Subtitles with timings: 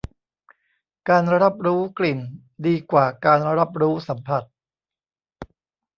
[1.09, 2.19] การรับรู้กลิ่น
[2.65, 4.43] ดีกว่าการรับรู้สัมผัส